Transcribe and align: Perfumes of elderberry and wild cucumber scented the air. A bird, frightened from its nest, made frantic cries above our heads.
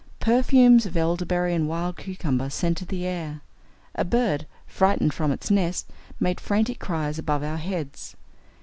Perfumes 0.19 0.87
of 0.87 0.97
elderberry 0.97 1.53
and 1.53 1.69
wild 1.69 1.97
cucumber 1.97 2.49
scented 2.49 2.87
the 2.87 3.05
air. 3.05 3.41
A 3.93 4.03
bird, 4.03 4.47
frightened 4.65 5.13
from 5.13 5.31
its 5.31 5.51
nest, 5.51 5.85
made 6.19 6.39
frantic 6.41 6.79
cries 6.79 7.19
above 7.19 7.43
our 7.43 7.57
heads. 7.57 8.15